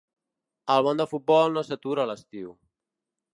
[0.75, 2.51] El món del futbol no s’atura a l’estiu.